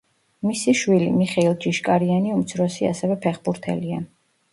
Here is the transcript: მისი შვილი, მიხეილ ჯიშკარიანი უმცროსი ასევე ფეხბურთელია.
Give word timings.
მისი 0.49 0.71
შვილი, 0.77 1.09
მიხეილ 1.17 1.53
ჯიშკარიანი 1.65 2.31
უმცროსი 2.37 2.89
ასევე 2.93 3.19
ფეხბურთელია. 3.27 4.01